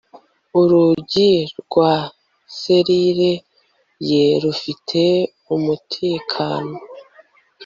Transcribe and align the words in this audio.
Urugi 0.59 1.31
rwa 1.59 1.93
selire 2.59 3.31
ye 4.09 4.25
rufite 4.43 5.01
umutekano 5.55 6.73